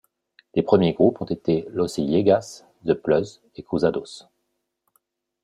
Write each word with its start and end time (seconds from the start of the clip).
Les 0.55 0.63
premiers 0.63 0.93
groupes 0.93 1.21
ont 1.21 1.25
été 1.27 1.67
Los 1.69 1.99
Illegals, 1.99 2.65
The 2.87 2.93
Plugz 2.95 3.39
et 3.55 3.61
Cruzados. 3.61 4.27